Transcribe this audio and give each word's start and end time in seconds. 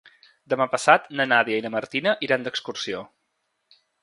Demà 0.53 0.65
passat 0.75 1.05
na 1.19 1.27
Nàdia 1.33 1.59
i 1.61 1.65
na 1.67 1.73
Martina 1.77 2.15
iran 2.29 2.49
d'excursió. 2.49 3.05